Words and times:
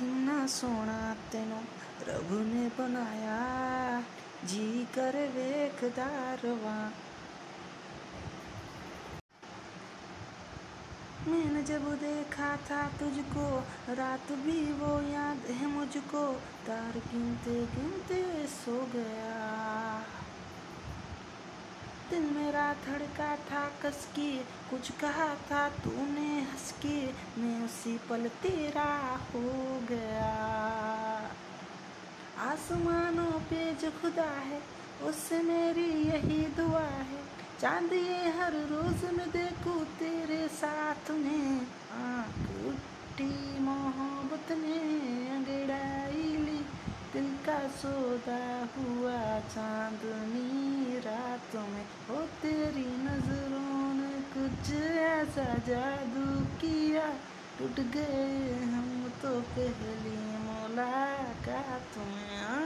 किन्ना 0.00 0.46
सोना 0.46 1.14
तेनों 1.32 1.62
रब 2.08 2.28
ने 2.54 2.68
बनाया। 2.68 4.00
जी 4.44 4.84
कर 4.84 5.16
वेखदारवा 5.28 6.92
मैंने 11.28 11.62
जब 11.62 11.84
देखा 11.94 12.56
था 12.56 12.86
तुझको, 13.00 13.46
रात 13.94 14.32
भी 14.32 14.72
वो 14.72 15.00
याद 15.12 15.50
है 15.50 15.66
मुझको। 15.66 16.32
तार 16.66 16.92
गिनते 16.92 17.54
गिनते 17.66 18.46
सो 18.46 18.88
गया। 18.94 20.00
दिल 22.10 22.30
मेरा 22.30 22.72
धड़का 22.74 23.36
था, 23.36 23.70
कस 23.82 24.08
की 24.14 24.38
कुछ 24.70 24.90
कहा 24.90 25.34
था 25.50 25.68
तूने 25.68 26.40
हंस 26.40 26.69
उसी 27.80 27.96
पल 28.08 28.26
तेरा 28.42 28.88
हो 29.26 29.40
गया 29.88 30.32
आसमानों 32.40 33.30
पे 33.50 33.60
जो 33.74 33.90
खुदा 34.00 34.26
है 34.40 34.60
उससे 35.08 35.40
मेरी 35.42 35.86
यही 36.08 36.40
दुआ 36.56 36.80
है 36.80 37.20
चाँद 37.60 37.92
ये 37.92 38.18
हर 38.36 38.56
रोज 38.72 39.04
में 39.12 39.30
देखूँ 39.30 39.78
तेरे 39.96 40.46
साथ 40.56 41.10
में 41.22 41.56
आँख 42.00 42.50
मोहब्बत 43.62 44.52
ने 44.58 44.76
अंगड़ाई 45.30 46.28
ली 46.36 46.60
दिल 47.14 47.32
का 47.46 47.58
सौदा 47.78 48.44
हुआ 48.76 49.18
चांदनी 49.48 51.00
रात 51.00 51.56
में 51.72 51.84
हो 52.08 52.22
तेरी 52.42 52.86
नज़रों 53.00 53.92
ने 53.96 54.14
कुछ 54.30 54.72
ऐसा 55.08 55.52
जादू 55.66 56.30
किया 56.58 57.10
टूट 57.60 57.80
गए 57.94 58.52
हम 58.64 58.86
तो 59.22 59.30
पहली 59.48 60.16
मुलाकात 60.44 61.98
में 61.98 62.59